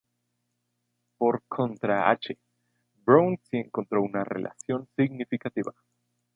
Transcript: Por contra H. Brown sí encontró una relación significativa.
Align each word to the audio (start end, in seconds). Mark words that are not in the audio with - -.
Por 1.19 1.43
contra 1.47 2.09
H. 2.09 2.35
Brown 3.05 3.37
sí 3.43 3.57
encontró 3.57 4.01
una 4.01 4.23
relación 4.23 4.87
significativa. 4.95 5.75